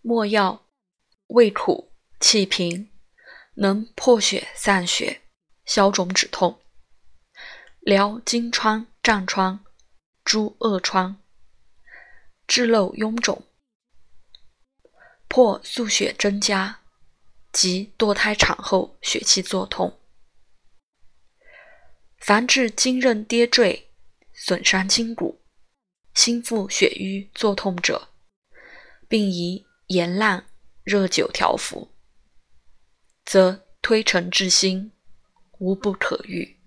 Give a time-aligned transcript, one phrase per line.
[0.00, 0.66] 没药，
[1.26, 2.90] 味苦，气平，
[3.54, 5.22] 能破血散血，
[5.64, 6.60] 消肿止痛，
[7.80, 9.64] 疗金疮、瘴疮、
[10.24, 11.20] 诸恶疮，
[12.46, 13.44] 治漏臃肿，
[15.26, 16.80] 破宿血增加
[17.52, 20.00] 及堕胎产后血气作痛。
[22.18, 23.90] 凡治筋韧跌坠、
[24.32, 25.42] 损伤筋骨、
[26.14, 28.08] 心腹血瘀作痛者，
[29.08, 29.67] 并宜。
[29.88, 30.44] 盐烂
[30.84, 31.90] 热酒调服，
[33.24, 34.92] 则推陈至新，
[35.58, 36.57] 无不可愈。